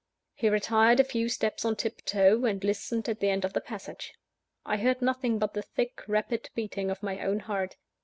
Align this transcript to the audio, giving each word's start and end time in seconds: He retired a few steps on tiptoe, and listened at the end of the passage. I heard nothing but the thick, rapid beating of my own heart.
He 0.33 0.49
retired 0.49 0.99
a 0.99 1.03
few 1.03 1.29
steps 1.29 1.63
on 1.63 1.75
tiptoe, 1.75 2.43
and 2.45 2.63
listened 2.63 3.07
at 3.07 3.19
the 3.19 3.29
end 3.29 3.45
of 3.45 3.53
the 3.53 3.61
passage. 3.61 4.15
I 4.65 4.77
heard 4.77 4.99
nothing 4.99 5.37
but 5.37 5.53
the 5.53 5.61
thick, 5.61 6.01
rapid 6.07 6.49
beating 6.55 6.89
of 6.89 7.03
my 7.03 7.19
own 7.23 7.41
heart. 7.41 7.75